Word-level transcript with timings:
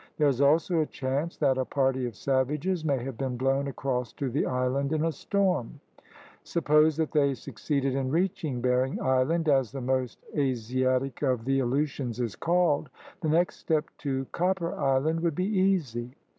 There 0.17 0.27
is 0.29 0.41
also 0.41 0.79
a 0.81 0.87
chance 0.87 1.37
that 1.37 1.59
a 1.59 1.63
party 1.65 2.07
of 2.07 2.15
savages 2.15 2.83
may 2.83 3.03
have 3.03 3.19
been 3.19 3.37
blown 3.37 3.67
across 3.67 4.11
to 4.13 4.31
the 4.31 4.47
island 4.47 4.93
in 4.93 5.05
a 5.05 5.11
storm. 5.11 5.79
Suppose 6.43 6.97
that 6.97 7.11
they 7.11 7.35
succeeded 7.35 7.93
in 7.93 8.09
reaching 8.09 8.61
Bering 8.61 8.99
Island, 8.99 9.47
as 9.47 9.71
the 9.71 9.79
most 9.81 10.25
Asiatic 10.35 11.21
of 11.21 11.45
the 11.45 11.59
Aleutians 11.59 12.19
is 12.19 12.35
called, 12.35 12.89
the 13.21 13.29
next 13.29 13.57
step 13.57 13.91
to 13.99 14.25
Copper 14.31 14.73
Island 14.73 15.19
would 15.19 15.35
be 15.35 15.45
easy. 15.45 16.15